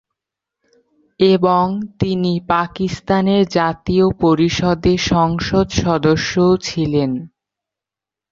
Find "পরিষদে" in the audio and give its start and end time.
4.19-4.93